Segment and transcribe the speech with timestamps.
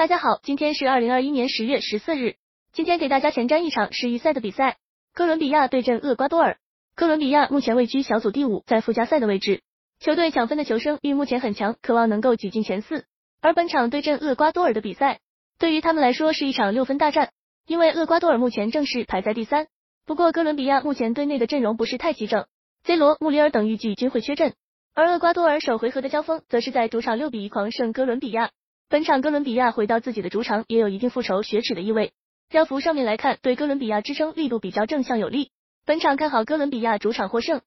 [0.00, 2.36] 大家好，今天是二零二一年十月十四日。
[2.72, 4.78] 今天给大家前瞻一场世预赛的比赛，
[5.12, 6.56] 哥伦比亚对阵厄瓜多尔。
[6.94, 9.60] 哥伦比亚目前位居小组第五，在附加赛的位置，
[9.98, 13.04] 球队抢分的求生欲目前很强，渴望能够挤进前四。
[13.42, 15.20] 而本场对阵厄瓜多尔的比赛，
[15.58, 17.32] 对于他们来说是一场六分大战，
[17.66, 19.66] 因为厄瓜多尔目前正式排在第三。
[20.06, 22.46] 不过哥伦比亚目前队内的阵容不是太齐整
[22.84, 24.54] ，C 罗、穆里尔等预计均会缺阵。
[24.94, 28.50] 而厄瓜多尔首回合的交锋，则是在主场六比一狂胜哥伦比亚。
[28.90, 32.10] 本场哥伦比亚回到自己的主场，也有一定复仇雪耻的意味。
[32.50, 35.52] 让浮上面来看，对哥伦比亚支撑力度比较正向有利。
[35.86, 37.60] 本场看好哥伦比亚主场获胜。